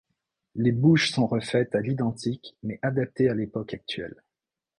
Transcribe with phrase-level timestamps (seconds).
[0.55, 4.23] Les bouches sont refaites à l'identique mais adaptées à l'époque actuelle.